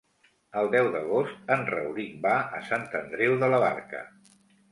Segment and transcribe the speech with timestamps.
[0.61, 4.05] El deu d'agost en Rauric va a Sant Andreu de la Barca.